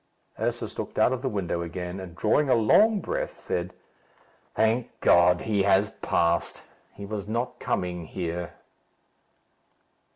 Ursus 0.39 0.79
looked 0.79 0.97
out 0.97 1.13
of 1.13 1.21
the 1.21 1.29
window 1.29 1.61
again, 1.61 1.99
and 1.99 2.15
drawing 2.15 2.49
a 2.49 2.55
long 2.55 3.01
breath, 3.01 3.37
said, 3.39 3.71
"Thank 4.55 4.89
God! 4.99 5.41
He 5.41 5.61
has 5.61 5.91
passed. 6.01 6.63
He 6.91 7.05
was 7.05 7.27
not 7.27 7.59
coming 7.59 8.05
here." 8.07 8.53